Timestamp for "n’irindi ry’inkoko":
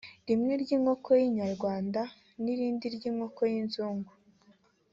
2.43-3.41